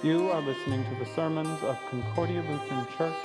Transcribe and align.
You 0.00 0.30
are 0.30 0.40
listening 0.40 0.84
to 0.84 0.94
the 0.94 1.10
sermons 1.16 1.60
of 1.64 1.76
Concordia 1.90 2.40
Lutheran 2.48 2.86
Church, 2.96 3.16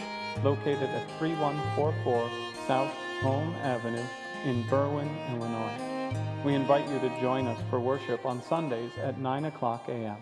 located 0.43 0.89
at 0.89 1.19
3144 1.19 2.31
South 2.65 2.91
Home 3.21 3.53
Avenue 3.61 4.03
in 4.43 4.63
Berwyn, 4.63 5.07
Illinois. 5.29 6.17
We 6.43 6.55
invite 6.55 6.89
you 6.89 6.97
to 6.97 7.21
join 7.21 7.45
us 7.45 7.59
for 7.69 7.79
worship 7.79 8.25
on 8.25 8.41
Sundays 8.41 8.89
at 9.03 9.19
9 9.19 9.45
o'clock 9.45 9.87
a.m. 9.87 10.17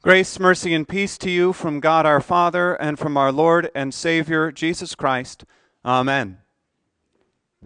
Grace, 0.00 0.40
mercy, 0.40 0.72
and 0.72 0.88
peace 0.88 1.18
to 1.18 1.30
you 1.30 1.52
from 1.52 1.78
God 1.78 2.06
our 2.06 2.22
Father 2.22 2.76
and 2.76 2.98
from 2.98 3.18
our 3.18 3.30
Lord 3.30 3.70
and 3.74 3.92
Savior 3.92 4.50
Jesus 4.50 4.94
Christ. 4.94 5.44
Amen. 5.84 6.38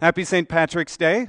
Happy 0.00 0.24
St. 0.24 0.48
Patrick's 0.48 0.96
Day. 0.96 1.28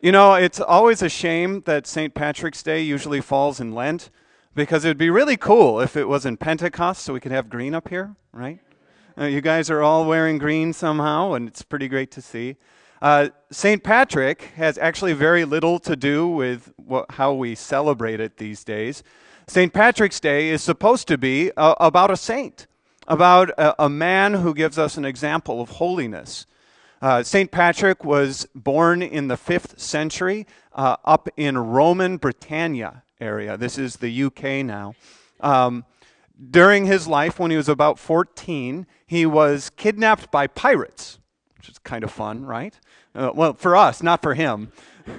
You 0.00 0.12
know, 0.12 0.34
it's 0.34 0.60
always 0.60 1.02
a 1.02 1.08
shame 1.08 1.62
that 1.62 1.84
St. 1.84 2.14
Patrick's 2.14 2.62
Day 2.62 2.80
usually 2.82 3.20
falls 3.20 3.58
in 3.58 3.72
Lent 3.72 4.10
because 4.54 4.84
it 4.84 4.88
would 4.88 4.98
be 4.98 5.10
really 5.10 5.36
cool 5.36 5.80
if 5.80 5.96
it 5.96 6.06
was 6.06 6.24
in 6.24 6.36
Pentecost 6.36 7.02
so 7.02 7.12
we 7.12 7.18
could 7.18 7.32
have 7.32 7.50
green 7.50 7.74
up 7.74 7.88
here, 7.88 8.14
right? 8.30 8.60
Uh, 9.18 9.24
you 9.24 9.40
guys 9.40 9.70
are 9.70 9.82
all 9.82 10.06
wearing 10.06 10.38
green 10.38 10.72
somehow, 10.72 11.32
and 11.32 11.48
it's 11.48 11.62
pretty 11.62 11.88
great 11.88 12.12
to 12.12 12.22
see. 12.22 12.54
Uh, 13.02 13.30
St. 13.50 13.82
Patrick 13.82 14.42
has 14.54 14.78
actually 14.78 15.14
very 15.14 15.44
little 15.44 15.80
to 15.80 15.96
do 15.96 16.28
with 16.28 16.72
what, 16.76 17.06
how 17.10 17.32
we 17.32 17.56
celebrate 17.56 18.20
it 18.20 18.36
these 18.36 18.62
days. 18.62 19.02
St. 19.48 19.72
Patrick's 19.72 20.20
Day 20.20 20.50
is 20.50 20.62
supposed 20.62 21.08
to 21.08 21.18
be 21.18 21.50
uh, 21.56 21.74
about 21.80 22.12
a 22.12 22.16
saint, 22.16 22.68
about 23.08 23.50
a, 23.50 23.84
a 23.86 23.88
man 23.88 24.34
who 24.34 24.54
gives 24.54 24.78
us 24.78 24.96
an 24.96 25.04
example 25.04 25.60
of 25.60 25.70
holiness. 25.70 26.46
Uh, 27.00 27.22
St. 27.22 27.50
Patrick 27.50 28.04
was 28.04 28.48
born 28.54 29.02
in 29.02 29.28
the 29.28 29.36
5th 29.36 29.78
century 29.78 30.46
uh, 30.72 30.96
up 31.04 31.28
in 31.36 31.56
Roman 31.56 32.16
Britannia 32.16 33.04
area. 33.20 33.56
This 33.56 33.78
is 33.78 33.96
the 33.96 34.24
UK 34.24 34.64
now. 34.64 34.94
Um, 35.40 35.84
during 36.50 36.86
his 36.86 37.06
life, 37.06 37.38
when 37.38 37.50
he 37.50 37.56
was 37.56 37.68
about 37.68 37.98
14, 37.98 38.86
he 39.06 39.26
was 39.26 39.70
kidnapped 39.70 40.30
by 40.30 40.46
pirates, 40.46 41.18
which 41.56 41.68
is 41.68 41.78
kind 41.78 42.04
of 42.04 42.10
fun, 42.10 42.44
right? 42.44 42.78
Uh, 43.14 43.30
well, 43.34 43.54
for 43.54 43.76
us, 43.76 44.02
not 44.02 44.22
for 44.22 44.34
him. 44.34 44.72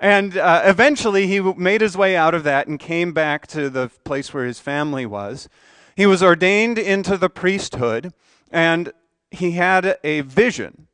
And 0.00 0.36
uh, 0.38 0.62
eventually, 0.64 1.26
he 1.26 1.40
made 1.40 1.80
his 1.80 1.96
way 1.96 2.14
out 2.14 2.32
of 2.32 2.44
that 2.44 2.68
and 2.68 2.78
came 2.78 3.12
back 3.12 3.48
to 3.48 3.68
the 3.68 3.90
place 4.04 4.32
where 4.32 4.44
his 4.44 4.60
family 4.60 5.04
was. 5.04 5.48
He 5.96 6.06
was 6.06 6.22
ordained 6.22 6.78
into 6.78 7.16
the 7.16 7.28
priesthood, 7.28 8.12
and 8.52 8.92
he 9.32 9.52
had 9.52 9.98
a 10.04 10.20
vision 10.20 10.87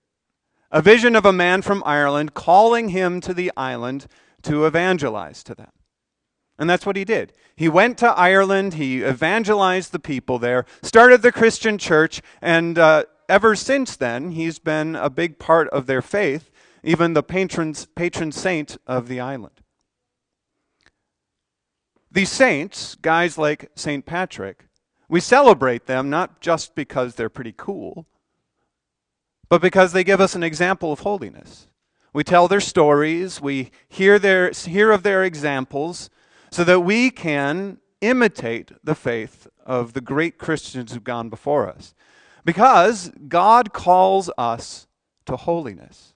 a 0.75 0.83
vision 0.83 1.14
of 1.14 1.25
a 1.25 1.33
man 1.33 1.62
from 1.62 1.84
Ireland 1.86 2.34
calling 2.34 2.89
him 2.89 3.20
to 3.20 3.33
the 3.33 3.53
island 3.56 4.08
to 4.42 4.67
evangelize 4.67 5.44
to 5.44 5.55
them. 5.55 5.70
And 6.58 6.69
that's 6.69 6.84
what 6.84 6.97
he 6.97 7.05
did. 7.05 7.33
He 7.55 7.69
went 7.69 7.97
to 7.98 8.08
Ireland, 8.08 8.75
he 8.75 9.05
evangelized 9.05 9.92
the 9.92 10.00
people 10.00 10.41
there, 10.41 10.66
started 10.83 11.22
the 11.22 11.31
Christian 11.31 11.78
church, 11.78 12.20
and 12.42 12.77
uh, 12.77 13.05
ever 13.28 13.55
since 13.55 13.94
then, 13.94 14.33
he's 14.33 14.58
been 14.58 14.97
a 14.97 15.08
big 15.08 15.39
part 15.39 15.69
of 15.69 15.86
their 15.86 16.03
faith, 16.03 16.50
even 16.83 17.12
the 17.12 17.22
patrons, 17.22 17.86
patron 17.94 18.33
saint 18.33 18.77
of 18.84 19.06
the 19.06 19.20
island. 19.20 19.61
These 22.11 22.33
saints, 22.33 22.97
guys 22.97 23.38
like 23.38 23.70
St. 23.77 24.05
Patrick, 24.05 24.64
we 25.09 25.20
celebrate 25.20 25.86
them 25.86 26.11
not 26.11 26.41
just 26.41 26.75
because 26.75 27.14
they're 27.14 27.28
pretty 27.28 27.55
cool, 27.56 28.06
but 29.55 29.62
because 29.62 29.92
they 29.92 30.02
give 30.02 30.20
us 30.20 30.34
an 30.34 30.42
example 30.42 30.92
of 30.92 30.98
holiness. 30.98 31.69
We 32.12 32.24
tell 32.24 32.48
their 32.48 32.58
stories, 32.58 33.41
we 33.41 33.70
hear, 33.88 34.19
their, 34.19 34.50
hear 34.50 34.91
of 34.91 35.05
their 35.05 35.22
examples, 35.22 36.10
so 36.50 36.64
that 36.64 36.80
we 36.80 37.08
can 37.12 37.78
imitate 38.00 38.72
the 38.82 38.97
faith 38.97 39.47
of 39.64 39.92
the 39.92 40.00
great 40.00 40.38
Christians 40.38 40.92
who've 40.92 41.04
gone 41.04 41.28
before 41.28 41.69
us. 41.69 41.94
Because 42.44 43.12
God 43.28 43.72
calls 43.72 44.28
us 44.37 44.88
to 45.26 45.37
holiness. 45.37 46.15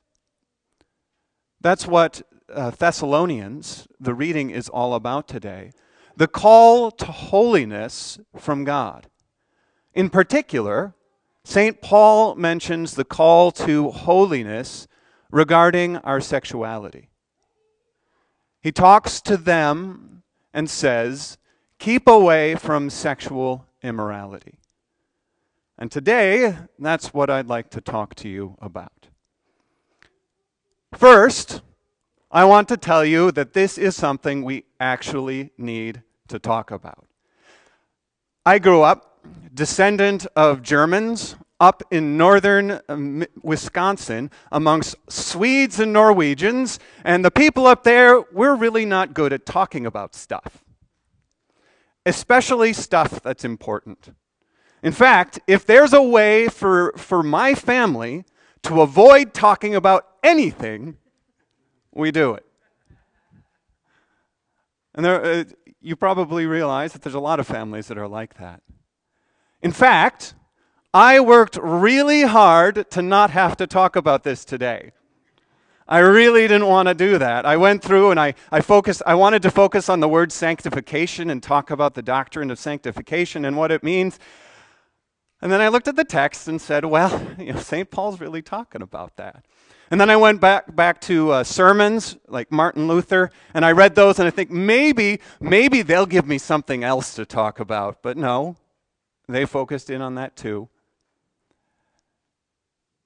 That's 1.61 1.87
what 1.87 2.23
uh, 2.53 2.71
Thessalonians, 2.71 3.87
the 4.01 4.15
reading, 4.15 4.51
is 4.51 4.69
all 4.69 4.95
about 4.95 5.29
today. 5.29 5.71
The 6.17 6.27
call 6.27 6.91
to 6.91 7.07
holiness 7.07 8.19
from 8.37 8.65
God. 8.65 9.07
In 9.95 10.11
particular, 10.11 10.97
St. 11.49 11.81
Paul 11.81 12.35
mentions 12.35 12.95
the 12.95 13.07
call 13.07 13.51
to 13.53 13.91
holiness 13.91 14.87
regarding 15.31 15.97
our 15.97 16.21
sexuality. 16.21 17.09
He 18.61 18.71
talks 18.71 19.23
to 19.23 19.39
them 19.39 20.25
and 20.53 20.69
says, 20.69 21.39
Keep 21.79 22.07
away 22.07 22.55
from 22.55 22.91
sexual 22.91 23.65
immorality. 23.83 24.59
And 25.79 25.91
today, 25.91 26.55
that's 26.79 27.15
what 27.15 27.31
I'd 27.31 27.47
like 27.47 27.71
to 27.71 27.81
talk 27.81 28.15
to 28.17 28.29
you 28.29 28.59
about. 28.61 29.09
First, 30.93 31.63
I 32.31 32.45
want 32.45 32.69
to 32.69 32.77
tell 32.77 33.07
you 33.07 33.33
that 33.33 33.55
this 33.55 33.79
is 33.79 33.97
something 33.97 34.45
we 34.45 34.67
actually 34.79 35.53
need 35.57 36.03
to 36.29 36.39
talk 36.39 36.71
about. 36.71 37.07
I 38.45 38.59
grew 38.59 38.83
up 38.83 39.08
descendant 39.59 40.25
of 40.37 40.63
Germans 40.63 41.35
up 41.59 41.83
in 41.91 42.17
northern 42.17 42.81
um, 42.89 43.25
Wisconsin 43.43 44.31
amongst 44.53 44.95
Swedes 45.11 45.81
and 45.81 45.93
Norwegians, 45.93 46.79
and 47.03 47.25
the 47.25 47.31
people 47.33 47.67
up 47.67 47.83
there, 47.83 48.21
we're 48.33 48.55
really 48.55 48.85
not 48.85 49.15
good 49.15 49.33
at 49.33 49.45
talking 49.45 49.85
about 49.85 50.15
stuff, 50.15 50.63
especially 52.07 52.73
stuff 52.73 53.21
that's 53.21 53.45
important. 53.45 54.15
In 54.81 54.93
fact, 54.93 55.41
if 55.49 55.67
there's 55.67 55.93
a 55.93 56.03
way 56.03 56.47
for, 56.47 56.93
for 56.97 57.25
my 57.25 57.57
family 57.57 58.25
to 58.63 58.81
avoid 58.81 59.35
talking 59.35 59.75
about 59.75 60.07
anything, 60.23 60.99
we 61.93 62.13
do 62.13 62.35
it. 62.35 62.47
And 64.95 65.05
there, 65.05 65.25
uh, 65.25 65.45
you 65.81 65.97
probably 65.97 66.47
realize 66.47 66.93
that 66.93 67.03
there's 67.03 67.17
a 67.17 67.21
lot 67.21 67.41
of 67.41 67.47
families 67.49 67.89
that 67.89 67.99
are 67.99 68.07
like 68.07 68.35
that. 68.39 68.63
In 69.63 69.73
fact, 69.73 70.35
I 70.95 71.21
worked 71.21 71.59
really 71.61 72.23
hard 72.23 72.91
to 72.93 73.03
not 73.03 73.31
have 73.31 73.57
to 73.59 73.67
talk 73.67 73.97
about 73.97 74.25
this 74.25 74.45
today. 74.45 74.93
I 75.89 75.99
really 76.01 76.43
didn't 76.43 76.67
want 76.67 76.89
to 76.89 76.95
do 76.95 77.17
that. 77.19 77.47
I 77.47 77.57
went 77.57 77.83
through 77.83 78.11
and 78.11 78.21
I, 78.21 78.35
I 78.53 78.61
focused, 78.61 79.03
I 79.07 79.15
wanted 79.15 79.43
to 79.43 79.51
focus 79.51 79.89
on 79.89 80.01
the 80.01 80.09
word 80.09 80.33
sanctification 80.33 81.31
and 81.31 81.43
talk 81.43 81.71
about 81.71 81.95
the 81.95 82.03
doctrine 82.03 82.51
of 82.51 82.59
sanctification 82.59 83.47
and 83.47 83.57
what 83.57 83.71
it 83.71 83.83
means. 83.83 84.19
And 85.41 85.51
then 85.51 85.61
I 85.61 85.69
looked 85.69 85.89
at 85.89 85.97
the 85.97 86.05
text 86.05 86.47
and 86.47 86.61
said, 86.61 86.85
well, 86.85 87.27
you 87.39 87.55
know, 87.55 87.61
St. 87.61 87.91
Paul's 87.91 88.21
really 88.21 88.43
talking 88.43 88.83
about 88.83 89.17
that. 89.17 89.47
And 89.91 89.99
then 89.99 90.11
I 90.11 90.17
went 90.17 90.43
back, 90.43 90.77
back 90.77 91.01
to 91.03 91.31
uh, 91.31 91.45
sermons 91.45 92.19
like 92.29 92.53
Martin 92.53 92.87
Luther, 92.87 93.31
and 93.55 93.65
I 93.65 93.73
read 93.73 93.95
those, 93.95 94.19
and 94.19 94.29
I 94.29 94.31
think 94.31 94.51
maybe, 94.51 95.21
maybe 95.41 95.81
they'll 95.81 96.05
give 96.05 96.27
me 96.27 96.37
something 96.37 96.85
else 96.85 97.15
to 97.15 97.25
talk 97.25 97.59
about. 97.59 98.03
But 98.03 98.19
no, 98.19 98.57
they 99.35 99.45
focused 99.45 99.91
in 99.91 100.01
on 100.01 100.15
that 100.15 100.37
too. 100.37 100.69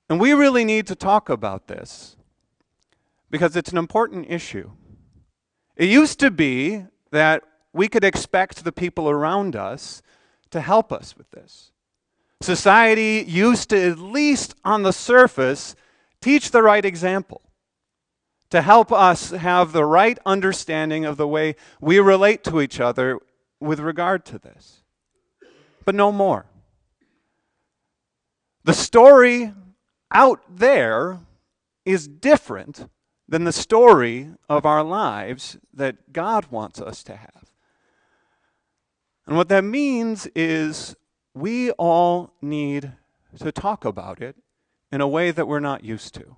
And 0.09 0.21
we 0.21 0.33
really 0.33 0.65
need 0.65 0.87
to 0.89 0.95
talk 0.95 1.29
about 1.29 1.67
this 1.67 2.17
because 3.31 3.57
it's 3.57 3.73
an 3.73 3.79
important 3.79 4.27
issue. 4.29 4.71
It 5.77 5.89
used 5.89 6.21
to 6.21 6.31
be 6.31 6.85
that 7.11 7.43
we 7.73 7.89
could 7.89 8.05
expect 8.05 8.63
the 8.63 8.73
people 8.73 9.09
around 9.09 9.57
us 9.57 10.03
to 10.51 10.61
help 10.61 10.93
us 10.93 11.17
with 11.17 11.31
this. 11.31 11.73
Society 12.43 13.25
used 13.27 13.71
to, 13.71 13.91
at 13.91 13.99
least 13.99 14.55
on 14.65 14.83
the 14.83 14.93
surface, 14.93 15.75
teach 16.21 16.51
the 16.51 16.63
right 16.63 16.85
example, 16.85 17.41
to 18.51 18.61
help 18.61 18.93
us 18.93 19.31
have 19.31 19.73
the 19.73 19.85
right 19.85 20.19
understanding 20.27 21.05
of 21.05 21.17
the 21.17 21.29
way 21.29 21.57
we 21.81 21.99
relate 21.99 22.45
to 22.45 22.61
each 22.61 22.81
other 22.81 23.19
with 23.61 23.81
regard 23.81 24.25
to 24.27 24.39
this 24.39 24.82
but 25.85 25.95
no 25.95 26.13
more. 26.13 26.47
The 28.65 28.75
story 28.75 29.53
out 30.13 30.41
there 30.49 31.21
is 31.85 32.07
different 32.07 32.89
than 33.29 33.45
the 33.45 33.53
story 33.53 34.31
of 34.49 34.67
our 34.67 34.85
lives 34.85 35.57
that 35.73 36.13
God 36.13 36.47
wants 36.51 36.81
us 36.81 37.03
to 37.05 37.17
have. 37.17 37.51
And 39.27 39.37
what 39.37 39.49
that 39.49 39.65
means 39.65 40.27
is 40.35 40.95
we 41.35 41.71
all 41.73 42.35
need 42.43 42.93
to 43.39 43.51
talk 43.51 43.85
about 43.85 44.21
it 44.21 44.37
in 44.91 45.01
a 45.01 45.09
way 45.09 45.31
that 45.31 45.49
we're 45.49 45.61
not 45.61 45.85
used 45.85 46.15
to. 46.15 46.37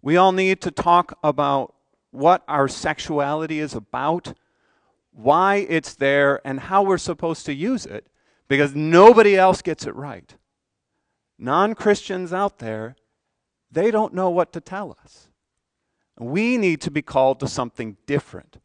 We 0.00 0.16
all 0.16 0.32
need 0.32 0.60
to 0.62 0.70
talk 0.70 1.18
about 1.22 1.74
what 2.10 2.42
our 2.48 2.68
sexuality 2.68 3.60
is 3.60 3.74
about, 3.74 4.32
why 5.12 5.66
it's 5.68 5.94
there, 5.94 6.40
and 6.46 6.60
how 6.60 6.82
we're 6.82 6.98
supposed 6.98 7.44
to 7.46 7.54
use 7.54 7.84
it 7.84 8.06
because 8.48 8.74
nobody 8.74 9.36
else 9.36 9.62
gets 9.62 9.86
it 9.86 9.94
right. 9.94 10.34
Non 11.38 11.74
Christians 11.74 12.32
out 12.32 12.58
there, 12.58 12.96
they 13.70 13.90
don't 13.90 14.14
know 14.14 14.30
what 14.30 14.52
to 14.52 14.60
tell 14.60 14.96
us. 15.02 15.28
We 16.18 16.56
need 16.56 16.80
to 16.82 16.90
be 16.90 17.02
called 17.02 17.40
to 17.40 17.48
something 17.48 17.96
different, 18.06 18.58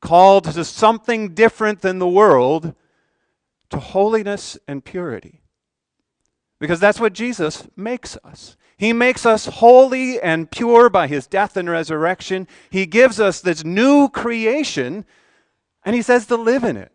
called 0.00 0.44
to 0.44 0.64
something 0.64 1.34
different 1.34 1.80
than 1.80 1.98
the 1.98 2.08
world, 2.08 2.74
to 3.70 3.78
holiness 3.78 4.58
and 4.68 4.84
purity. 4.84 5.42
Because 6.58 6.78
that's 6.78 7.00
what 7.00 7.14
Jesus 7.14 7.66
makes 7.74 8.18
us. 8.22 8.56
He 8.76 8.92
makes 8.92 9.24
us 9.24 9.46
holy 9.46 10.20
and 10.20 10.50
pure 10.50 10.90
by 10.90 11.06
his 11.06 11.26
death 11.26 11.56
and 11.56 11.70
resurrection. 11.70 12.46
He 12.70 12.84
gives 12.84 13.18
us 13.18 13.40
this 13.40 13.64
new 13.64 14.08
creation, 14.08 15.06
and 15.84 15.94
he 15.94 16.02
says 16.02 16.26
to 16.26 16.36
live 16.36 16.64
in 16.64 16.76
it. 16.76 16.92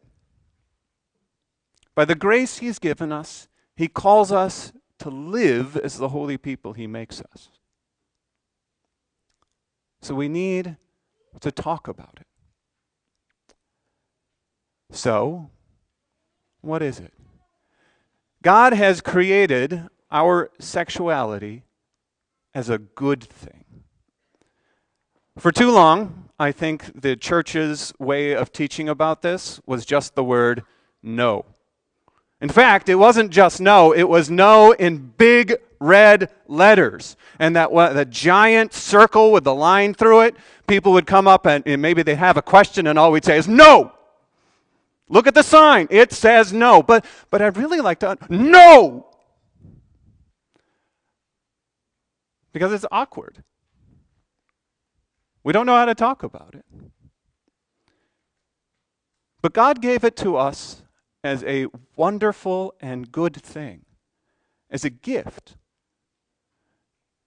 By 1.96 2.06
the 2.06 2.16
grace 2.16 2.58
he's 2.58 2.78
given 2.78 3.12
us, 3.12 3.48
he 3.76 3.88
calls 3.88 4.32
us 4.32 4.74
to 5.00 5.10
live 5.10 5.78
as 5.78 5.98
the 5.98 6.10
holy 6.10 6.38
people 6.38 6.74
he 6.74 6.88
makes 6.88 7.22
us. 7.22 7.50
So 10.02 10.14
we 10.14 10.28
need 10.28 10.78
to 11.40 11.52
talk 11.52 11.88
about 11.88 12.20
it. 12.20 12.28
So, 14.92 15.50
what 16.62 16.82
is 16.82 17.00
it? 17.00 17.14
God 18.44 18.74
has 18.74 19.02
created 19.02 19.88
our 20.12 20.52
sexuality 20.60 21.64
as 22.54 22.70
a 22.70 22.78
good 22.78 23.24
thing. 23.24 23.84
For 25.38 25.52
too 25.52 25.72
long, 25.72 26.30
I 26.40 26.52
think 26.52 27.02
the 27.02 27.16
church's 27.16 27.94
way 28.00 28.34
of 28.34 28.52
teaching 28.52 28.88
about 28.88 29.22
this 29.22 29.60
was 29.66 29.86
just 29.86 30.16
the 30.16 30.24
word 30.24 30.64
no. 31.02 31.46
In 32.42 32.50
fact, 32.50 32.90
it 32.90 32.96
wasn't 32.96 33.32
just 33.32 33.62
no, 33.62 33.94
it 33.94 34.04
was 34.04 34.30
no 34.30 34.74
in 34.74 35.14
big 35.18 35.56
red 35.80 36.30
letters. 36.48 37.16
And 37.40 37.56
that 37.56 37.72
the 37.72 38.06
giant 38.06 38.74
circle 38.74 39.32
with 39.32 39.44
the 39.44 39.56
line 39.56 39.94
through 39.94 40.22
it, 40.22 40.36
people 40.68 40.94
would 40.94 41.06
come 41.06 41.28
up 41.28 41.46
and, 41.46 41.64
and 41.66 41.82
maybe 41.82 42.04
they'd 42.04 42.16
have 42.16 42.38
a 42.38 42.42
question, 42.42 42.88
and 42.88 43.00
all 43.00 43.12
we'd 43.12 43.26
say 43.26 43.38
is 43.38 43.48
no. 43.48 43.92
Look 45.08 45.28
at 45.28 45.36
the 45.36 45.44
sign. 45.44 45.88
It 45.92 46.12
says 46.12 46.52
no. 46.52 46.82
But, 46.82 47.06
but 47.30 47.42
I'd 47.42 47.58
really 47.58 47.80
like 47.80 48.00
to, 48.00 48.18
no! 48.30 49.08
Because 52.52 52.74
it's 52.74 52.86
awkward. 52.92 53.44
We 55.44 55.54
don't 55.54 55.66
know 55.66 55.76
how 55.76 55.86
to 55.86 55.96
talk 55.96 56.24
about 56.24 56.56
it. 56.56 56.66
But 59.42 59.54
God 59.54 59.82
gave 59.82 60.04
it 60.04 60.16
to 60.18 60.38
us 60.38 60.82
as 61.26 61.44
a 61.44 61.66
wonderful 61.96 62.76
and 62.80 63.12
good 63.12 63.36
thing, 63.36 63.84
as 64.70 64.86
a 64.86 64.90
gift. 64.92 65.58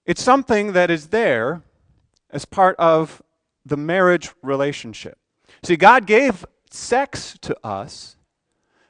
It's 0.07 0.23
something 0.23 0.73
that 0.73 0.89
is 0.89 1.09
there 1.09 1.63
as 2.31 2.45
part 2.45 2.77
of 2.77 3.21
the 3.67 3.77
marriage 3.77 4.31
relationship. 4.41 5.19
See, 5.65 5.77
God 5.77 6.07
gave 6.07 6.47
sex 6.71 7.37
to 7.43 7.57
us 7.67 8.17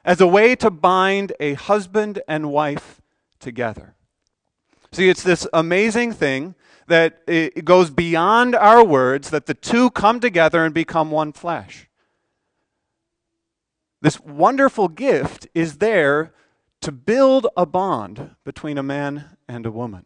as 0.05 0.21
a 0.21 0.27
way 0.27 0.55
to 0.57 0.69
bind 0.69 1.33
a 1.39 1.55
husband 1.55 2.21
and 2.27 2.51
wife 2.51 3.01
together. 3.39 3.95
See, 4.91 5.09
it's 5.09 5.23
this 5.23 5.47
amazing 5.51 6.13
thing 6.13 6.53
that 6.87 7.21
it 7.27 7.65
goes 7.65 7.89
beyond 7.89 8.55
our 8.55 8.83
words, 8.83 9.31
that 9.31 9.47
the 9.47 9.53
two 9.55 9.89
come 9.89 10.19
together 10.19 10.63
and 10.63 10.73
become 10.73 11.09
one 11.09 11.31
flesh. 11.31 11.88
This 14.01 14.19
wonderful 14.19 14.87
gift 14.87 15.47
is 15.53 15.77
there 15.77 16.33
to 16.81 16.91
build 16.91 17.47
a 17.57 17.65
bond 17.65 18.35
between 18.45 18.77
a 18.77 18.83
man 18.83 19.37
and 19.47 19.65
a 19.65 19.71
woman. 19.71 20.05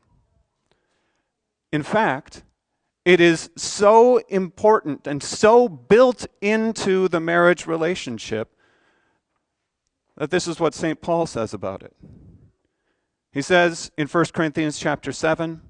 In 1.72 1.84
fact, 1.84 2.44
it 3.06 3.20
is 3.20 3.50
so 3.56 4.18
important 4.30 5.06
and 5.06 5.22
so 5.22 5.68
built 5.68 6.26
into 6.42 7.08
the 7.08 7.20
marriage 7.20 7.68
relationship 7.68 8.56
that 10.18 10.32
this 10.32 10.48
is 10.48 10.60
what 10.60 10.74
St. 10.74 11.02
Paul 11.02 11.26
says 11.26 11.54
about 11.54 11.84
it. 11.84 11.94
He 13.32 13.42
says 13.42 13.92
in 13.98 14.08
1 14.08 14.26
Corinthians 14.34 14.80
chapter 14.80 15.12
7, 15.12 15.62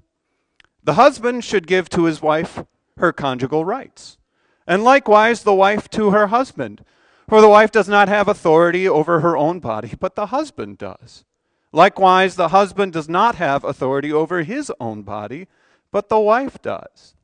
the 0.82 0.94
husband 0.94 1.44
should 1.44 1.66
give 1.66 1.88
to 1.90 2.04
his 2.04 2.20
wife 2.20 2.62
her 2.98 3.12
conjugal 3.12 3.64
rights, 3.64 4.18
and 4.66 4.84
likewise 4.84 5.42
the 5.42 5.54
wife 5.54 5.88
to 5.90 6.10
her 6.10 6.28
husband. 6.28 6.84
For 7.28 7.40
the 7.40 7.48
wife 7.48 7.70
does 7.70 7.88
not 7.88 8.08
have 8.08 8.28
authority 8.28 8.88
over 8.88 9.20
her 9.20 9.36
own 9.36 9.60
body, 9.60 9.92
but 9.98 10.14
the 10.14 10.26
husband 10.26 10.78
does. 10.78 11.24
Likewise, 11.72 12.36
the 12.36 12.48
husband 12.48 12.92
does 12.92 13.08
not 13.08 13.34
have 13.36 13.64
authority 13.64 14.12
over 14.12 14.42
his 14.42 14.70
own 14.78 15.02
body, 15.02 15.48
but 15.90 16.08
the 16.08 16.20
wife 16.20 16.60
does. 16.60 17.14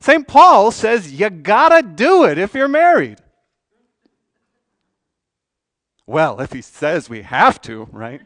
St. 0.00 0.26
Paul 0.26 0.70
says 0.70 1.12
you 1.12 1.28
gotta 1.28 1.82
do 1.86 2.24
it 2.24 2.38
if 2.38 2.54
you're 2.54 2.68
married. 2.68 3.18
Well, 6.06 6.40
if 6.40 6.52
he 6.52 6.62
says 6.62 7.08
we 7.08 7.22
have 7.22 7.60
to, 7.62 7.88
right? 7.92 8.20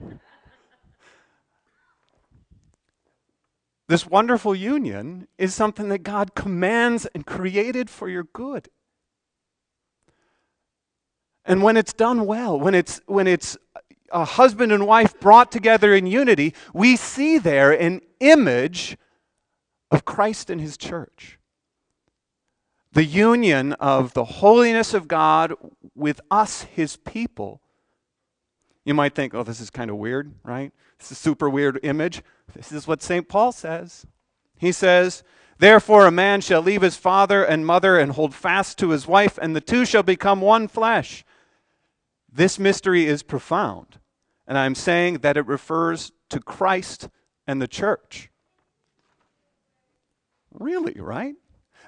This 3.88 4.06
wonderful 4.06 4.54
union 4.54 5.28
is 5.36 5.54
something 5.54 5.90
that 5.90 6.02
God 6.02 6.34
commands 6.34 7.06
and 7.14 7.26
created 7.26 7.90
for 7.90 8.08
your 8.08 8.24
good. 8.24 8.68
And 11.44 11.62
when 11.62 11.76
it's 11.76 11.92
done 11.92 12.26
well, 12.26 12.58
when 12.58 12.74
it's, 12.74 13.00
when 13.06 13.26
it's 13.26 13.56
a 14.10 14.24
husband 14.24 14.72
and 14.72 14.86
wife 14.86 15.18
brought 15.20 15.52
together 15.52 15.94
in 15.94 16.06
unity, 16.06 16.54
we 16.72 16.96
see 16.96 17.38
there 17.38 17.72
an 17.72 18.00
image 18.20 18.96
of 19.90 20.04
Christ 20.04 20.50
and 20.50 20.60
his 20.60 20.76
church 20.76 21.38
the 22.94 23.04
union 23.04 23.72
of 23.74 24.14
the 24.14 24.24
holiness 24.24 24.94
of 24.94 25.08
God 25.08 25.52
with 25.94 26.20
us, 26.30 26.62
his 26.62 26.96
people. 26.96 27.60
You 28.84 28.94
might 28.94 29.14
think, 29.14 29.34
oh, 29.34 29.42
this 29.42 29.60
is 29.60 29.68
kind 29.68 29.90
of 29.90 29.96
weird, 29.96 30.32
right? 30.44 30.72
This 30.98 31.10
is 31.10 31.18
a 31.18 31.20
super 31.20 31.50
weird 31.50 31.80
image. 31.82 32.22
This 32.54 32.70
is 32.70 32.86
what 32.86 33.02
St. 33.02 33.28
Paul 33.28 33.50
says. 33.50 34.06
He 34.56 34.70
says, 34.70 35.24
Therefore, 35.58 36.06
a 36.06 36.12
man 36.12 36.40
shall 36.40 36.62
leave 36.62 36.82
his 36.82 36.96
father 36.96 37.44
and 37.44 37.66
mother 37.66 37.98
and 37.98 38.12
hold 38.12 38.34
fast 38.34 38.78
to 38.78 38.90
his 38.90 39.06
wife, 39.06 39.38
and 39.42 39.54
the 39.54 39.60
two 39.60 39.84
shall 39.84 40.02
become 40.02 40.40
one 40.40 40.68
flesh. 40.68 41.24
This 42.34 42.58
mystery 42.58 43.06
is 43.06 43.22
profound, 43.22 44.00
and 44.44 44.58
I'm 44.58 44.74
saying 44.74 45.18
that 45.18 45.36
it 45.36 45.46
refers 45.46 46.10
to 46.30 46.40
Christ 46.40 47.08
and 47.46 47.62
the 47.62 47.68
church. 47.68 48.28
Really, 50.52 51.00
right? 51.00 51.36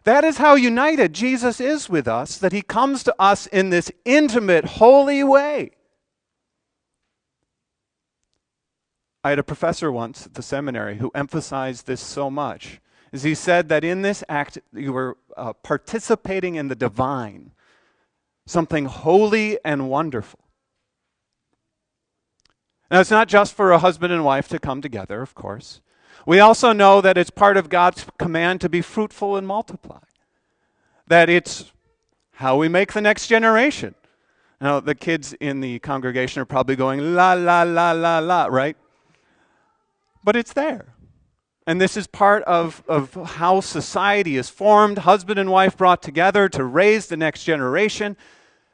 That 0.05 0.23
is 0.23 0.39
how 0.39 0.55
united 0.55 1.13
Jesus 1.13 1.61
is 1.61 1.89
with 1.89 2.07
us, 2.07 2.39
that 2.39 2.53
he 2.53 2.63
comes 2.63 3.03
to 3.03 3.15
us 3.19 3.49
in 3.49 3.71
this 3.71 3.91
intimate, 4.05 4.65
holy 4.65 5.25
way. 5.25 5.73
I 9.25 9.31
had 9.31 9.41
a 9.41 9.43
professor 9.43 9.91
once 9.91 10.27
at 10.27 10.35
the 10.35 10.43
seminary 10.43 10.99
who 10.99 11.11
emphasized 11.13 11.89
this 11.89 12.01
so 12.01 12.31
much. 12.31 12.81
Is 13.11 13.25
he 13.25 13.35
said 13.35 13.69
that 13.69 13.83
in 13.83 14.03
this 14.03 14.23
act 14.29 14.59
you 14.73 14.93
were 14.93 15.17
uh, 15.37 15.55
participating 15.55 16.55
in 16.55 16.69
the 16.69 16.77
divine, 16.77 17.51
something 18.47 18.87
holy 18.87 19.59
and 19.65 19.91
wonderful. 19.91 20.41
Now, 22.91 23.01
it's 23.01 23.11
not 23.11 23.29
just 23.29 23.55
for 23.55 23.73
a 23.73 23.79
husband 23.79 24.13
and 24.13 24.25
wife 24.25 24.49
to 24.49 24.59
come 24.59 24.81
together, 24.81 25.21
of 25.21 25.35
course. 25.35 25.81
We 26.25 26.39
also 26.41 26.73
know 26.73 27.01
that 27.01 27.19
it's 27.19 27.31
part 27.31 27.57
of 27.57 27.69
God's 27.69 28.07
command 28.19 28.61
to 28.61 28.69
be 28.69 28.81
fruitful 28.81 29.37
and 29.37 29.47
multiply. 29.47 29.99
That 31.09 31.29
it's 31.29 31.73
how 32.33 32.57
we 32.57 32.69
make 32.69 32.93
the 32.93 33.01
next 33.01 33.27
generation. 33.27 33.95
Now, 34.61 34.81
the 34.81 34.95
kids 34.95 35.35
in 35.35 35.61
the 35.61 35.79
congregation 35.81 36.41
are 36.41 36.47
probably 36.47 36.77
going, 36.77 37.15
la, 37.15 37.35
la, 37.35 37.63
la, 37.63 37.93
la, 37.93 38.19
la, 38.21 38.47
right? 38.47 38.77
But 40.25 40.37
it's 40.37 40.53
there. 40.53 40.96
And 41.67 41.81
this 41.81 41.97
is 41.97 42.07
part 42.07 42.45
of, 42.45 42.83
of 42.87 43.15
how 43.15 43.61
society 43.61 44.37
is 44.37 44.49
formed, 44.49 44.99
husband 44.99 45.39
and 45.39 45.51
wife 45.51 45.77
brought 45.77 46.01
together 46.01 46.49
to 46.51 46.63
raise 46.63 47.07
the 47.07 47.17
next 47.17 47.43
generation 47.43 48.17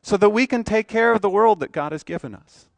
so 0.02 0.16
that 0.18 0.30
we 0.30 0.46
can 0.46 0.62
take 0.62 0.88
care 0.88 1.12
of 1.12 1.22
the 1.22 1.30
world 1.30 1.60
that 1.60 1.72
God 1.72 1.92
has 1.92 2.02
given 2.02 2.34
us. 2.34 2.68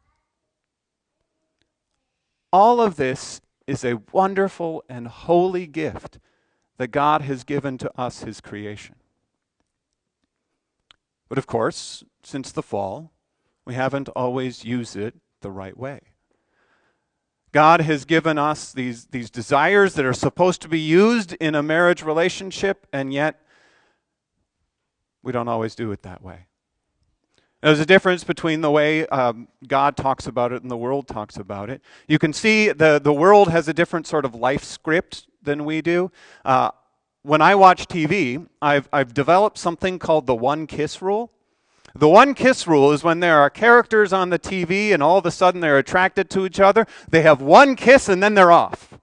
All 2.53 2.81
of 2.81 2.95
this 2.95 3.41
is 3.67 3.83
a 3.83 3.99
wonderful 4.13 4.83
and 4.87 5.07
holy 5.07 5.67
gift 5.67 6.19
that 6.77 6.87
God 6.87 7.21
has 7.23 7.43
given 7.43 7.77
to 7.79 7.91
us, 7.99 8.23
His 8.23 8.39
creation. 8.39 8.95
But 11.27 11.37
of 11.37 11.47
course, 11.47 12.03
since 12.23 12.51
the 12.51 12.63
fall, 12.63 13.11
we 13.65 13.73
haven't 13.73 14.07
always 14.09 14.63
used 14.63 14.95
it 14.95 15.15
the 15.41 15.51
right 15.51 15.77
way. 15.77 15.99
God 17.55 17.79
has 17.79 18.03
given 18.03 18.37
us 18.37 18.73
these, 18.73 19.05
these 19.05 19.29
desires 19.29 19.93
that 19.93 20.03
are 20.03 20.11
supposed 20.11 20.61
to 20.63 20.67
be 20.67 20.77
used 20.77 21.31
in 21.35 21.55
a 21.55 21.63
marriage 21.63 22.03
relationship, 22.03 22.85
and 22.91 23.13
yet 23.13 23.39
we 25.23 25.31
don't 25.31 25.47
always 25.47 25.73
do 25.73 25.89
it 25.93 26.01
that 26.01 26.21
way. 26.21 26.47
There's 27.61 27.79
a 27.79 27.85
difference 27.85 28.25
between 28.25 28.59
the 28.59 28.69
way 28.69 29.07
um, 29.07 29.47
God 29.65 29.95
talks 29.95 30.27
about 30.27 30.51
it 30.51 30.63
and 30.63 30.69
the 30.69 30.75
world 30.75 31.07
talks 31.07 31.37
about 31.37 31.69
it. 31.69 31.81
You 32.09 32.19
can 32.19 32.33
see 32.33 32.73
the, 32.73 32.99
the 33.01 33.13
world 33.13 33.47
has 33.47 33.69
a 33.69 33.73
different 33.73 34.05
sort 34.05 34.25
of 34.25 34.35
life 34.35 34.65
script 34.65 35.25
than 35.41 35.63
we 35.63 35.81
do. 35.81 36.11
Uh, 36.43 36.71
when 37.21 37.41
I 37.41 37.55
watch 37.55 37.87
TV, 37.87 38.45
I've, 38.61 38.89
I've 38.91 39.13
developed 39.13 39.57
something 39.57 39.97
called 39.97 40.25
the 40.25 40.35
one 40.35 40.67
kiss 40.67 41.01
rule. 41.01 41.31
The 41.97 42.09
one 42.09 42.33
kiss 42.33 42.67
rule 42.67 42.91
is 42.91 43.05
when 43.05 43.21
there 43.21 43.39
are 43.39 43.49
characters 43.49 44.11
on 44.11 44.29
the 44.29 44.37
TV 44.37 44.93
and 44.93 45.01
all 45.01 45.17
of 45.17 45.25
a 45.25 45.31
sudden 45.31 45.61
they're 45.61 45.77
attracted 45.77 46.29
to 46.31 46.45
each 46.45 46.59
other, 46.59 46.85
they 47.09 47.21
have 47.21 47.41
one 47.41 47.77
kiss 47.77 48.09
and 48.09 48.21
then 48.21 48.33
they're 48.35 48.51
off. 48.51 48.99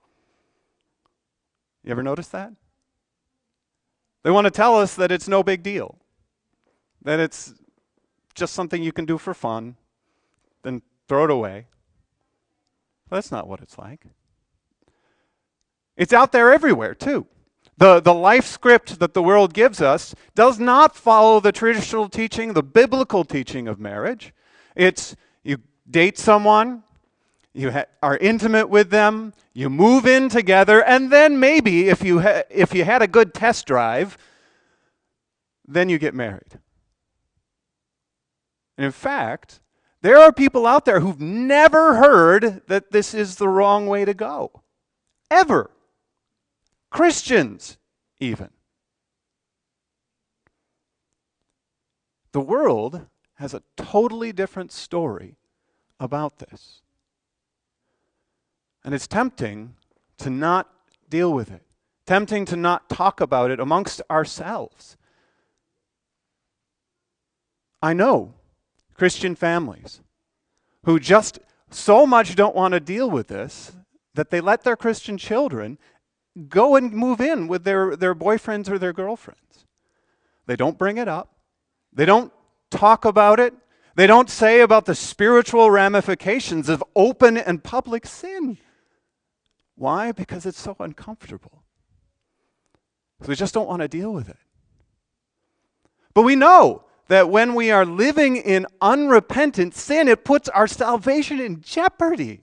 You 1.83 1.91
ever 1.91 2.03
notice 2.03 2.29
that? 2.29 2.53
They 4.23 4.31
want 4.31 4.45
to 4.45 4.51
tell 4.51 4.79
us 4.79 4.95
that 4.97 5.11
it's 5.11 5.27
no 5.27 5.43
big 5.43 5.63
deal, 5.63 5.99
that 7.03 7.19
it's 7.19 7.55
just 8.35 8.53
something 8.53 8.83
you 8.83 8.93
can 8.93 9.07
do 9.07 9.17
for 9.17 9.33
fun, 9.33 9.77
then 10.63 10.83
throw 11.09 11.25
it 11.25 11.31
away. 11.31 11.67
that's 13.11 13.33
not 13.33 13.49
what 13.49 13.61
it's 13.61 13.79
like. 13.79 14.05
It's 15.97 16.13
out 16.13 16.33
there 16.33 16.53
everywhere, 16.53 16.95
too. 16.95 17.27
The, 17.79 18.01
the 18.01 18.15
life 18.15 18.45
script 18.47 18.99
that 19.01 19.15
the 19.15 19.23
world 19.23 19.55
gives 19.55 19.81
us 19.81 20.15
does 20.35 20.61
not 20.61 20.95
follow 20.95 21.41
the 21.41 21.53
traditional 21.53 22.09
teaching, 22.09 22.53
the 22.53 22.63
biblical 22.63 23.25
teaching 23.25 23.67
of 23.67 23.81
marriage. 23.81 24.33
It's 24.77 25.17
you 25.43 25.59
date 25.91 26.19
someone, 26.19 26.85
you 27.55 27.73
ha- 27.73 27.87
are 28.03 28.17
intimate 28.19 28.69
with 28.69 28.91
them, 28.91 29.33
you 29.53 29.69
move 29.69 30.07
in 30.07 30.29
together, 30.29 30.83
and 30.85 31.11
then 31.11 31.41
maybe 31.41 31.89
if 31.89 32.03
you, 32.05 32.21
ha- 32.21 32.43
if 32.51 32.75
you 32.75 32.85
had 32.85 33.03
a 33.03 33.07
good 33.07 33.35
test 33.35 33.67
drive, 33.67 34.17
then 35.67 35.89
you 35.89 35.99
get 35.99 36.15
married. 36.15 36.59
And 38.77 38.87
in 38.87 38.93
fact, 38.93 39.61
there 40.03 40.19
are 40.19 40.33
people 40.33 40.67
out 40.67 40.85
there 40.85 41.01
who've 41.01 41.21
never 41.21 41.95
heard 41.95 42.63
that 42.69 42.91
this 42.91 43.15
is 43.15 43.37
the 43.37 43.49
wrong 43.49 43.87
way 43.87 44.05
to 44.05 44.15
go. 44.15 44.63
Ever. 45.31 45.71
Christians, 46.93 47.79
even. 48.21 48.51
The 52.33 52.41
world 52.41 53.07
has 53.35 53.55
a 53.55 53.63
totally 53.77 54.31
different 54.31 54.71
story 54.71 55.37
about 55.99 56.39
this. 56.39 56.83
And 58.85 58.95
it's 58.95 59.07
tempting 59.07 59.75
to 60.19 60.29
not 60.29 60.71
deal 61.09 61.33
with 61.33 61.51
it, 61.51 61.63
tempting 62.07 62.45
to 62.47 62.57
not 62.57 62.91
talk 62.91 63.21
about 63.21 63.51
it 63.51 63.59
amongst 63.59 64.03
ourselves. 64.11 64.97
I 67.83 67.95
know 67.95 68.35
Christian 68.95 69.35
families 69.35 70.01
who 70.85 71.01
just 71.01 71.39
so 71.71 72.07
much 72.07 72.35
don't 72.35 72.55
want 72.55 72.73
to 72.73 72.81
deal 72.81 73.11
with 73.11 73.29
this 73.29 73.73
that 74.15 74.31
they 74.31 74.41
let 74.41 74.63
their 74.63 74.77
Christian 74.77 75.17
children 75.17 75.79
go 76.49 76.77
and 76.77 76.93
move 76.93 77.21
in 77.21 77.49
with 77.49 77.65
their, 77.65 77.97
their 77.97 78.15
boyfriends 78.15 78.69
or 78.69 78.79
their 78.79 78.93
girlfriends. 78.93 79.67
They 80.47 80.57
don't 80.57 80.79
bring 80.79 80.99
it 80.99 81.09
up, 81.09 81.35
they 81.93 82.05
don't 82.05 82.33
talk 82.71 83.05
about 83.05 83.39
it, 83.39 83.55
they 83.95 84.07
don't 84.07 84.31
say 84.31 84.61
about 84.61 84.87
the 84.87 84.95
spiritual 84.95 85.71
ramifications 85.71 86.69
of 86.69 86.83
open 86.97 87.37
and 87.37 87.63
public 87.63 88.07
sin. 88.07 88.59
Why? 89.77 90.13
Because 90.13 90.47
it's 90.47 90.61
so 90.61 90.77
uncomfortable. 90.81 91.63
So 93.21 93.29
we 93.29 93.37
just 93.37 93.55
don't 93.55 93.69
want 93.69 93.83
to 93.83 93.89
deal 93.89 94.13
with 94.13 94.29
it. 94.29 94.37
But 96.15 96.23
we 96.23 96.37
know 96.37 96.85
that 97.09 97.29
when 97.29 97.55
we 97.55 97.71
are 97.71 97.85
living 97.85 98.37
in 98.37 98.67
unrepentant 98.81 99.75
sin, 99.75 100.09
it 100.09 100.25
puts 100.25 100.49
our 100.49 100.67
salvation 100.67 101.41
in 101.41 101.61
jeopardy. 101.61 102.43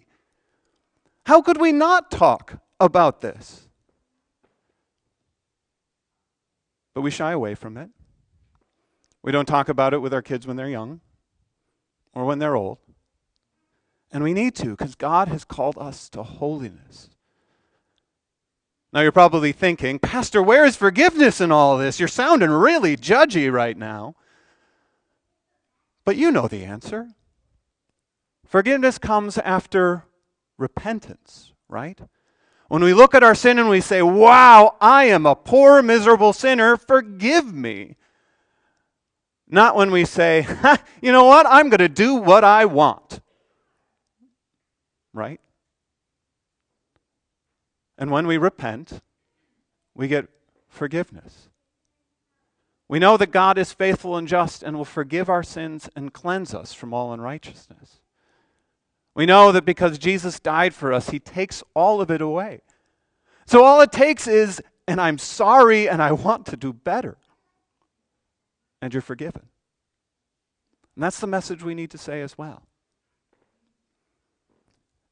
How 1.25 1.41
could 1.41 1.59
we 1.59 1.71
not 1.71 2.11
talk 2.11 2.59
about 2.79 3.21
this? 3.21 3.68
But 6.99 7.03
we 7.03 7.11
shy 7.11 7.31
away 7.31 7.55
from 7.55 7.77
it. 7.77 7.91
We 9.23 9.31
don't 9.31 9.45
talk 9.45 9.69
about 9.69 9.93
it 9.93 9.99
with 9.99 10.13
our 10.13 10.21
kids 10.21 10.45
when 10.45 10.57
they're 10.57 10.67
young 10.67 10.99
or 12.13 12.25
when 12.25 12.39
they're 12.39 12.57
old. 12.57 12.79
And 14.11 14.21
we 14.21 14.33
need 14.33 14.53
to 14.55 14.71
because 14.71 14.95
God 14.95 15.29
has 15.29 15.45
called 15.45 15.77
us 15.77 16.09
to 16.09 16.23
holiness. 16.23 17.09
Now 18.91 18.99
you're 18.99 19.13
probably 19.13 19.53
thinking, 19.53 19.97
Pastor, 19.97 20.43
where 20.43 20.65
is 20.65 20.75
forgiveness 20.75 21.39
in 21.39 21.53
all 21.53 21.77
this? 21.77 22.01
You're 22.01 22.09
sounding 22.09 22.49
really 22.49 22.97
judgy 22.97 23.49
right 23.49 23.77
now. 23.77 24.15
But 26.03 26.17
you 26.17 26.33
know 26.33 26.49
the 26.49 26.65
answer. 26.65 27.11
Forgiveness 28.45 28.97
comes 28.97 29.37
after 29.37 30.03
repentance, 30.57 31.53
right? 31.69 32.01
When 32.69 32.83
we 32.83 32.93
look 32.93 33.15
at 33.15 33.23
our 33.23 33.35
sin 33.35 33.57
and 33.57 33.67
we 33.67 33.81
say, 33.81 34.01
Wow, 34.01 34.75
I 34.79 35.05
am 35.05 35.25
a 35.25 35.35
poor, 35.35 35.81
miserable 35.81 36.33
sinner, 36.33 36.77
forgive 36.77 37.53
me. 37.53 37.97
Not 39.47 39.75
when 39.75 39.91
we 39.91 40.05
say, 40.05 40.47
You 41.01 41.11
know 41.11 41.25
what? 41.25 41.47
I'm 41.47 41.69
going 41.69 41.79
to 41.79 41.89
do 41.89 42.15
what 42.15 42.43
I 42.43 42.65
want. 42.65 43.21
Right? 45.13 45.41
And 47.97 48.11
when 48.11 48.27
we 48.27 48.37
repent, 48.37 49.01
we 49.95 50.07
get 50.07 50.29
forgiveness. 50.69 51.49
We 52.87 52.99
know 52.99 53.17
that 53.17 53.31
God 53.31 53.57
is 53.57 53.73
faithful 53.73 54.15
and 54.15 54.27
just 54.27 54.61
and 54.61 54.77
will 54.77 54.85
forgive 54.85 55.27
our 55.27 55.43
sins 55.43 55.89
and 55.95 56.13
cleanse 56.13 56.53
us 56.53 56.73
from 56.73 56.93
all 56.93 57.13
unrighteousness. 57.13 57.99
We 59.19 59.25
know 59.25 59.51
that 59.51 59.65
because 59.65 59.97
Jesus 59.97 60.39
died 60.39 60.73
for 60.73 60.93
us, 60.93 61.09
he 61.09 61.19
takes 61.19 61.61
all 61.73 61.99
of 61.99 62.09
it 62.09 62.21
away. 62.21 62.61
So 63.45 63.65
all 63.65 63.81
it 63.81 63.91
takes 63.91 64.29
is, 64.29 64.61
and 64.87 65.01
I'm 65.01 65.17
sorry 65.17 65.89
and 65.89 66.01
I 66.01 66.13
want 66.13 66.45
to 66.45 66.55
do 66.55 66.71
better. 66.71 67.17
And 68.81 68.93
you're 68.93 69.01
forgiven. 69.01 69.49
And 70.95 71.03
that's 71.03 71.19
the 71.19 71.27
message 71.27 71.61
we 71.61 71.75
need 71.75 71.91
to 71.91 71.97
say 71.97 72.21
as 72.21 72.37
well. 72.37 72.63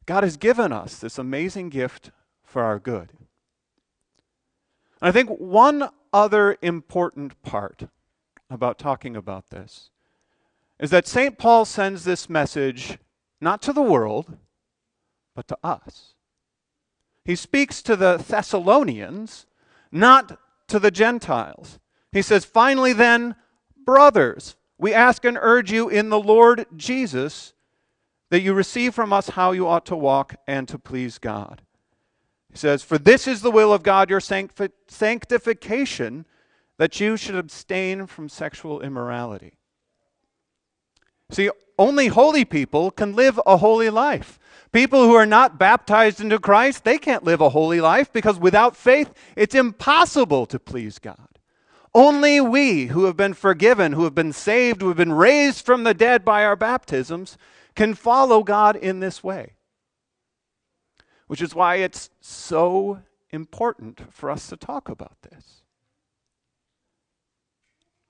God 0.05 0.23
has 0.23 0.37
given 0.37 0.71
us 0.71 0.99
this 0.99 1.19
amazing 1.19 1.67
gift 1.67 2.11
for 2.45 2.63
our 2.63 2.79
good. 2.79 3.11
And 5.01 5.09
I 5.09 5.11
think 5.11 5.31
one 5.31 5.89
other 6.13 6.57
important 6.61 7.41
part 7.41 7.89
about 8.49 8.79
talking 8.79 9.17
about 9.17 9.49
this 9.49 9.89
is 10.79 10.91
that 10.91 11.07
St. 11.07 11.37
Paul 11.37 11.65
sends 11.65 12.05
this 12.05 12.29
message 12.29 12.99
not 13.39 13.61
to 13.63 13.73
the 13.73 13.81
world, 13.81 14.37
but 15.35 15.47
to 15.47 15.57
us. 15.63 16.13
He 17.23 17.35
speaks 17.35 17.81
to 17.83 17.95
the 17.95 18.17
Thessalonians, 18.17 19.45
not 19.91 20.39
to 20.67 20.79
the 20.79 20.91
Gentiles. 20.91 21.79
He 22.11 22.21
says, 22.21 22.45
Finally, 22.45 22.93
then, 22.93 23.35
brothers, 23.85 24.55
we 24.77 24.93
ask 24.93 25.25
and 25.25 25.37
urge 25.39 25.71
you 25.71 25.89
in 25.89 26.09
the 26.09 26.19
Lord 26.19 26.65
Jesus 26.75 27.53
that 28.29 28.41
you 28.41 28.53
receive 28.53 28.93
from 28.93 29.13
us 29.13 29.29
how 29.29 29.51
you 29.51 29.67
ought 29.67 29.85
to 29.87 29.95
walk 29.95 30.35
and 30.47 30.67
to 30.67 30.77
please 30.77 31.17
God. 31.17 31.61
He 32.49 32.57
says, 32.57 32.83
For 32.83 32.97
this 32.97 33.27
is 33.27 33.41
the 33.41 33.51
will 33.51 33.73
of 33.73 33.83
God, 33.83 34.09
your 34.09 34.19
sanctification, 34.19 36.25
that 36.77 36.99
you 36.99 37.17
should 37.17 37.35
abstain 37.35 38.07
from 38.07 38.29
sexual 38.29 38.81
immorality. 38.81 39.56
See, 41.29 41.49
only 41.77 42.07
holy 42.07 42.45
people 42.45 42.91
can 42.91 43.15
live 43.15 43.39
a 43.45 43.57
holy 43.57 43.89
life. 43.89 44.39
People 44.71 45.05
who 45.05 45.13
are 45.13 45.25
not 45.25 45.57
baptized 45.57 46.19
into 46.19 46.39
Christ, 46.39 46.83
they 46.83 46.97
can't 46.97 47.23
live 47.23 47.41
a 47.41 47.49
holy 47.49 47.81
life 47.81 48.11
because 48.11 48.39
without 48.39 48.75
faith, 48.75 49.13
it's 49.35 49.55
impossible 49.55 50.45
to 50.47 50.59
please 50.59 50.99
God. 50.99 51.39
Only 51.93 52.39
we 52.41 52.87
who 52.87 53.05
have 53.05 53.17
been 53.17 53.33
forgiven, 53.33 53.93
who 53.93 54.03
have 54.03 54.13
been 54.13 54.33
saved, 54.33 54.81
who 54.81 54.87
have 54.89 54.97
been 54.97 55.13
raised 55.13 55.65
from 55.65 55.83
the 55.83 55.93
dead 55.93 56.23
by 56.23 56.45
our 56.45 56.55
baptisms, 56.55 57.37
can 57.75 57.93
follow 57.93 58.43
God 58.43 58.75
in 58.75 58.99
this 58.99 59.23
way. 59.23 59.53
Which 61.27 61.41
is 61.41 61.55
why 61.55 61.75
it's 61.75 62.09
so 62.21 63.01
important 63.31 64.13
for 64.13 64.29
us 64.29 64.47
to 64.47 64.57
talk 64.57 64.89
about 64.89 65.21
this. 65.23 65.63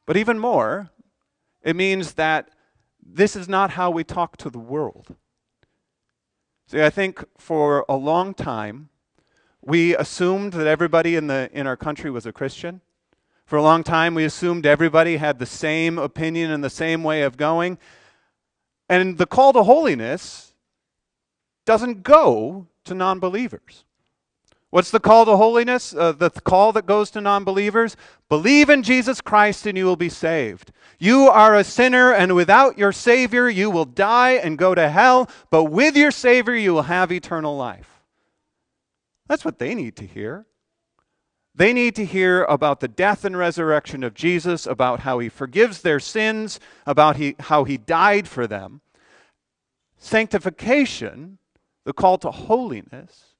But 0.05 0.17
even 0.17 0.39
more, 0.39 0.89
it 1.63 1.75
means 1.75 2.13
that 2.13 2.49
this 3.09 3.35
is 3.35 3.47
not 3.47 3.71
how 3.71 3.89
we 3.89 4.03
talk 4.03 4.35
to 4.37 4.49
the 4.49 4.59
world. 4.59 5.15
See, 6.67 6.81
I 6.81 6.89
think 6.89 7.23
for 7.37 7.85
a 7.87 7.95
long 7.95 8.33
time, 8.33 8.89
we 9.61 9.95
assumed 9.95 10.53
that 10.53 10.67
everybody 10.67 11.15
in, 11.15 11.27
the, 11.27 11.49
in 11.53 11.65
our 11.65 11.77
country 11.77 12.11
was 12.11 12.25
a 12.25 12.33
Christian. 12.33 12.81
For 13.45 13.55
a 13.55 13.61
long 13.61 13.83
time, 13.83 14.13
we 14.13 14.25
assumed 14.25 14.65
everybody 14.65 15.17
had 15.17 15.39
the 15.39 15.45
same 15.45 15.97
opinion 15.97 16.51
and 16.51 16.61
the 16.61 16.69
same 16.69 17.03
way 17.03 17.21
of 17.21 17.37
going. 17.37 17.77
And 18.89 19.17
the 19.17 19.25
call 19.25 19.53
to 19.53 19.63
holiness 19.63 20.53
doesn't 21.65 22.03
go 22.03 22.67
to 22.83 22.93
non 22.93 23.19
believers. 23.19 23.85
What's 24.77 24.91
the 24.91 24.99
call 24.99 25.25
to 25.25 25.35
holiness? 25.37 25.95
Uh, 25.95 26.11
the 26.11 26.29
call 26.29 26.71
that 26.73 26.85
goes 26.85 27.09
to 27.09 27.19
non 27.19 27.43
believers? 27.43 27.97
Believe 28.29 28.69
in 28.69 28.83
Jesus 28.83 29.21
Christ 29.21 29.65
and 29.65 29.75
you 29.75 29.85
will 29.85 29.95
be 29.95 30.07
saved. 30.07 30.71
You 30.99 31.29
are 31.29 31.55
a 31.55 31.63
sinner, 31.63 32.13
and 32.13 32.35
without 32.35 32.77
your 32.77 32.91
Savior, 32.91 33.49
you 33.49 33.71
will 33.71 33.85
die 33.85 34.33
and 34.33 34.55
go 34.55 34.75
to 34.75 34.87
hell, 34.87 35.31
but 35.49 35.63
with 35.63 35.97
your 35.97 36.11
Savior, 36.11 36.53
you 36.53 36.75
will 36.75 36.83
have 36.83 37.11
eternal 37.11 37.57
life. 37.57 38.03
That's 39.27 39.43
what 39.43 39.57
they 39.57 39.73
need 39.73 39.95
to 39.95 40.05
hear. 40.05 40.45
They 41.55 41.73
need 41.73 41.95
to 41.95 42.05
hear 42.05 42.43
about 42.43 42.79
the 42.79 42.87
death 42.87 43.25
and 43.25 43.35
resurrection 43.35 44.03
of 44.03 44.13
Jesus, 44.13 44.67
about 44.67 44.99
how 44.99 45.17
he 45.17 45.27
forgives 45.27 45.81
their 45.81 45.99
sins, 45.99 46.59
about 46.85 47.15
he, 47.15 47.35
how 47.39 47.63
he 47.63 47.77
died 47.77 48.27
for 48.27 48.45
them. 48.45 48.81
Sanctification, 49.97 51.39
the 51.83 51.93
call 51.93 52.19
to 52.19 52.29
holiness, 52.29 53.33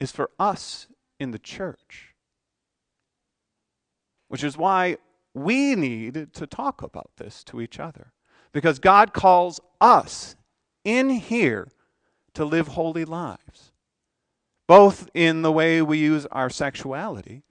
is 0.00 0.12
for 0.12 0.30
us 0.38 0.86
in 1.18 1.30
the 1.30 1.38
church. 1.38 2.14
Which 4.28 4.44
is 4.44 4.56
why 4.56 4.98
we 5.34 5.74
need 5.74 6.32
to 6.34 6.46
talk 6.46 6.82
about 6.82 7.10
this 7.16 7.42
to 7.44 7.60
each 7.60 7.80
other. 7.80 8.12
Because 8.52 8.78
God 8.78 9.12
calls 9.12 9.60
us 9.80 10.36
in 10.84 11.10
here 11.10 11.68
to 12.34 12.44
live 12.44 12.68
holy 12.68 13.04
lives, 13.04 13.72
both 14.66 15.08
in 15.14 15.42
the 15.42 15.52
way 15.52 15.82
we 15.82 15.98
use 15.98 16.26
our 16.26 16.50
sexuality 16.50 17.42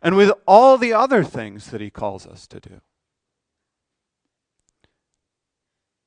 and 0.00 0.16
with 0.16 0.32
all 0.46 0.78
the 0.78 0.92
other 0.92 1.22
things 1.22 1.70
that 1.70 1.80
He 1.80 1.90
calls 1.90 2.26
us 2.26 2.46
to 2.48 2.60
do. 2.60 2.80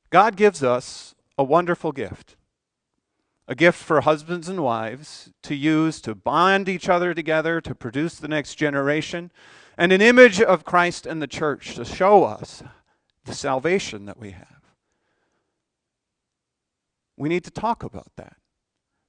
God 0.10 0.36
gives 0.36 0.63
us 0.63 1.15
a 1.38 1.44
wonderful 1.44 1.92
gift. 1.92 2.36
A 3.48 3.56
gift 3.56 3.78
for 3.78 4.02
husbands 4.02 4.50
and 4.50 4.64
wives 4.64 5.30
to 5.44 5.56
use 5.56 6.02
to 6.02 6.16
bond 6.16 6.68
each 6.68 6.90
other 6.90 7.14
together, 7.14 7.62
to 7.62 7.75
produce 7.75 8.16
the 8.16 8.28
next 8.28 8.56
generation, 8.56 9.32
and 9.78 9.92
an 9.92 10.02
image 10.02 10.42
of 10.42 10.64
Christ 10.66 11.06
and 11.06 11.22
the 11.22 11.28
church 11.28 11.75
to 11.75 11.86
show 11.86 12.24
us 12.24 12.64
the 13.25 13.34
salvation 13.34 14.06
that 14.06 14.20
we 14.20 14.32
have. 14.32 14.48
We 17.18 17.30
need 17.30 17.44
to 17.44 17.52
talk 17.52 17.84
about 17.84 18.12
that 18.18 18.38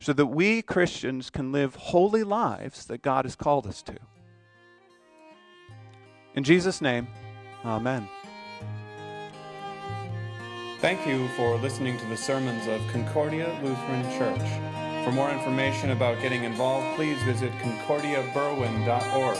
so 0.00 0.12
that 0.12 0.26
we 0.26 0.62
Christians 0.62 1.31
can 1.31 1.52
live 1.52 1.75
holy 1.75 2.23
lives 2.23 2.87
that 2.87 3.02
God 3.02 3.25
has 3.25 3.37
called 3.37 3.66
us 3.66 3.83
to. 3.83 3.97
In 6.35 6.45
Jesus' 6.45 6.83
name, 6.83 7.09
amen. 7.64 8.09
Thank 10.80 11.06
you 11.06 11.28
for 11.28 11.56
listening 11.56 11.97
to 11.97 12.04
the 12.04 12.18
sermons 12.18 12.66
of 12.66 12.87
Concordia 12.88 13.59
Lutheran 13.62 14.02
Church. 14.18 15.06
For 15.06 15.11
more 15.11 15.30
information 15.30 15.92
about 15.92 16.21
getting 16.21 16.45
involved, 16.45 16.97
please 16.97 17.16
visit 17.23 17.50
concordiaberwyn.org. 17.61 19.38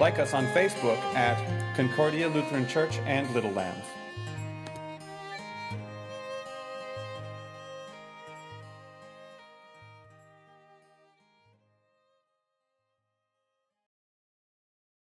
Like 0.00 0.18
us 0.18 0.32
on 0.32 0.46
Facebook 0.46 0.96
at 1.14 1.76
Concordia 1.76 2.26
Lutheran 2.26 2.66
Church 2.66 3.00
and 3.04 3.28
Little 3.34 3.52
Lambs. 3.52 3.84